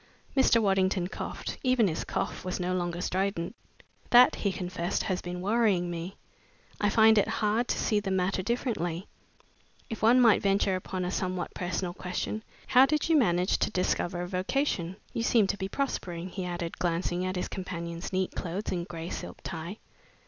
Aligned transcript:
Mr. 0.35 0.59
Waddington 0.59 1.09
coughed. 1.09 1.59
Even 1.61 1.87
his 1.87 2.03
cough 2.03 2.43
was 2.43 2.59
no 2.59 2.73
longer 2.73 3.01
strident. 3.01 3.55
"That," 4.09 4.33
he 4.33 4.51
confessed, 4.51 5.03
"has 5.03 5.21
been 5.21 5.41
worrying 5.41 5.91
me. 5.91 6.15
I 6.79 6.89
find 6.89 7.19
it 7.19 7.27
hard 7.27 7.67
to 7.67 7.77
see 7.77 7.99
the 7.99 8.09
matter 8.09 8.41
differently. 8.41 9.05
If 9.91 10.01
one 10.01 10.19
might 10.19 10.41
venture 10.41 10.75
upon 10.75 11.05
a 11.05 11.11
somewhat 11.11 11.53
personal 11.53 11.93
question, 11.93 12.41
how 12.65 12.87
did 12.87 13.09
you 13.09 13.15
manage 13.15 13.59
to 13.59 13.69
discover 13.69 14.21
a 14.23 14.27
vocation? 14.27 14.95
You 15.13 15.21
seem 15.21 15.45
to 15.45 15.55
be 15.57 15.67
prospering," 15.69 16.29
he 16.29 16.45
added, 16.45 16.79
glancing 16.79 17.23
at 17.23 17.35
his 17.35 17.47
companion's 17.47 18.11
neat 18.11 18.31
clothes 18.31 18.71
and 18.71 18.87
gray 18.87 19.11
silk 19.11 19.37
tie. 19.43 19.77